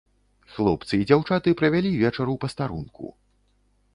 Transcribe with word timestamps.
Хлопцы 0.53 0.93
і 1.01 1.05
дзяўчаты 1.09 1.53
правялі 1.61 1.93
вечар 2.03 2.27
у 2.35 2.37
пастарунку. 2.45 3.13